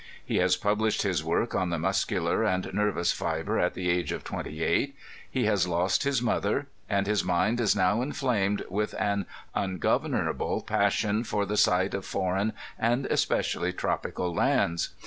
He 0.25 0.37
has 0.37 0.55
published 0.57 1.03
his 1.03 1.23
work 1.23 1.53
on 1.53 1.69
the 1.69 1.77
muscular 1.77 2.43
and 2.43 2.63
nerv 2.63 2.97
ous 2.97 3.11
fibre 3.11 3.59
at 3.59 3.75
the 3.75 3.87
age 3.91 4.11
of 4.11 4.23
28. 4.23 4.95
He 5.29 5.45
has 5.45 5.67
lost 5.67 6.01
his 6.05 6.23
mother; 6.23 6.65
and 6.89 7.05
his 7.05 7.23
mind 7.23 7.59
is 7.61 7.75
now 7.75 8.01
inflamed 8.01 8.65
with 8.67 8.95
an 8.97 9.27
ungovernable 9.53 10.63
passion 10.63 11.23
for 11.23 11.45
the 11.45 11.55
sight 11.55 11.93
of 11.93 12.03
foreign 12.03 12.53
and 12.79 13.05
especially 13.11 13.71
tropical 13.73 14.33
lands. 14.33 14.89